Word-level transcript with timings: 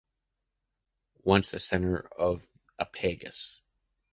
Once 1.23 1.51
the 1.51 1.59
center 1.59 1.99
of 2.17 2.43
a 2.79 2.87
pagus. 2.87 3.61